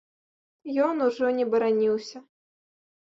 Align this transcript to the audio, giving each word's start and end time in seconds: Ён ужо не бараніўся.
Ён 0.87 1.03
ужо 1.07 1.25
не 1.41 1.45
бараніўся. 1.57 2.17